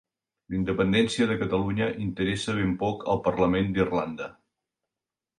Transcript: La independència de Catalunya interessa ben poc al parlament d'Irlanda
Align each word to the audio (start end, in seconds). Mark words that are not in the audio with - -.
La 0.51 0.55
independència 0.59 1.25
de 1.31 1.35
Catalunya 1.41 1.89
interessa 2.05 2.55
ben 2.59 2.71
poc 2.85 3.05
al 3.13 3.21
parlament 3.27 3.69
d'Irlanda 3.75 4.31